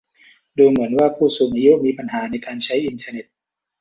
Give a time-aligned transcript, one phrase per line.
[0.57, 3.25] ดูเหมือนว่าผู้สูงอายุมีปัญหาในการใช้อินเทอร์เน็ต